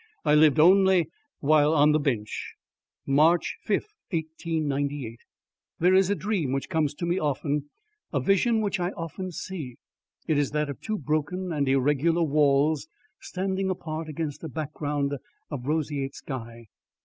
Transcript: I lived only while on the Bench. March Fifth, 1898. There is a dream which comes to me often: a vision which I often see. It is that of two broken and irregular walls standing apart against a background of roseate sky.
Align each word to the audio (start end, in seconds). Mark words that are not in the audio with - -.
I 0.25 0.33
lived 0.33 0.59
only 0.59 1.11
while 1.41 1.75
on 1.75 1.91
the 1.91 1.99
Bench. 1.99 2.55
March 3.05 3.57
Fifth, 3.61 3.93
1898. 4.09 5.19
There 5.77 5.93
is 5.93 6.09
a 6.09 6.15
dream 6.15 6.51
which 6.53 6.69
comes 6.69 6.95
to 6.95 7.05
me 7.05 7.19
often: 7.19 7.69
a 8.11 8.19
vision 8.19 8.61
which 8.61 8.79
I 8.79 8.89
often 8.93 9.31
see. 9.31 9.75
It 10.27 10.39
is 10.39 10.49
that 10.53 10.71
of 10.71 10.81
two 10.81 10.97
broken 10.97 11.53
and 11.53 11.69
irregular 11.69 12.23
walls 12.23 12.87
standing 13.19 13.69
apart 13.69 14.09
against 14.09 14.43
a 14.43 14.49
background 14.49 15.13
of 15.51 15.67
roseate 15.67 16.15
sky. 16.15 16.65